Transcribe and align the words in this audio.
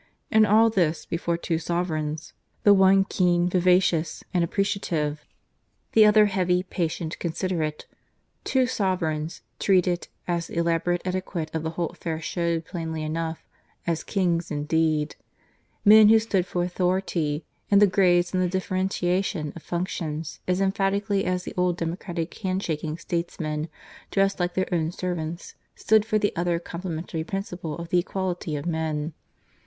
And 0.31 0.47
all 0.47 0.71
this 0.71 1.05
before 1.05 1.37
two 1.37 1.59
sovereigns: 1.59 2.33
the 2.63 2.73
one 2.73 3.05
keen, 3.05 3.47
vivacious, 3.47 4.23
and 4.33 4.43
appreciative; 4.43 5.23
the 5.91 6.07
other 6.07 6.25
heavy, 6.25 6.63
patient, 6.63 7.19
considerate 7.19 7.85
two 8.43 8.65
sovereigns, 8.65 9.43
treated, 9.59 10.07
as 10.27 10.47
the 10.47 10.55
elaborate 10.55 11.03
etiquette 11.05 11.51
of 11.53 11.61
the 11.61 11.69
whole 11.77 11.89
affair 11.89 12.19
showed 12.19 12.65
plainly 12.65 13.03
enough, 13.03 13.45
as 13.85 14.03
kings 14.03 14.49
indeed 14.49 15.15
men 15.85 16.09
who 16.09 16.17
stood 16.17 16.47
for 16.47 16.63
authority, 16.63 17.45
and 17.69 17.79
the 17.79 17.85
grades 17.85 18.33
and 18.33 18.41
the 18.41 18.49
differentiation 18.49 19.53
of 19.55 19.61
functions, 19.61 20.39
as 20.47 20.59
emphatically 20.59 21.25
as 21.25 21.43
the 21.43 21.53
old 21.55 21.77
democratic 21.77 22.35
hand 22.39 22.63
shaking 22.63 22.97
statesmen, 22.97 23.69
dressed 24.09 24.39
like 24.39 24.55
their 24.55 24.67
own 24.73 24.91
servants, 24.91 25.53
stood 25.75 26.05
for 26.07 26.17
the 26.17 26.35
other 26.35 26.57
complementary 26.57 27.23
principle 27.23 27.77
of 27.77 27.89
the 27.89 27.99
equality 27.99 28.55
of 28.55 28.65
men. 28.65 29.13